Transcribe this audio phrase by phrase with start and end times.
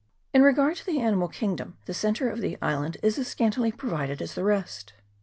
[0.33, 4.19] In regard to the animal kingdom, the centre of the island is as scantily provided
[4.19, 4.93] as the rest.